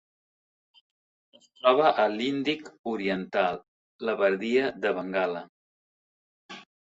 Es 1.39 1.43
troba 1.57 1.91
a 2.03 2.05
l'Índic 2.13 2.71
oriental: 2.93 3.61
la 4.09 4.15
badia 4.23 4.63
de 4.87 4.95
Bengala. 5.01 5.45